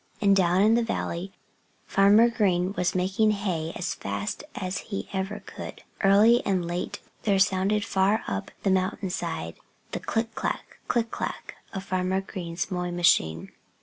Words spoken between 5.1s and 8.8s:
ever he could. Early and late there sounded far up the